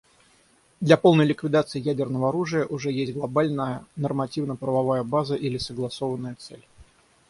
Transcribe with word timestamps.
Для 0.79 0.97
полной 0.97 1.25
ликвидации 1.25 1.79
ядерного 1.79 2.29
оружия 2.29 2.65
уже 2.65 2.91
есть 2.91 3.13
глобальная 3.13 3.85
нормативно-правовая 3.95 5.03
база 5.03 5.35
или 5.35 5.59
согласованная 5.59 6.33
цель. 6.39 6.65